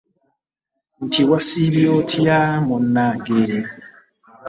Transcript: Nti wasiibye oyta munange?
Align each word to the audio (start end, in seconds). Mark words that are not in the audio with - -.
Nti 1.05 1.21
wasiibye 1.29 1.85
oyta 1.95 2.39
munange? 2.65 3.39